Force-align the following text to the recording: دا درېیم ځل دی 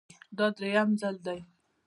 دا 0.37 0.45
درېیم 0.57 0.89
ځل 0.99 1.15
دی 1.25 1.39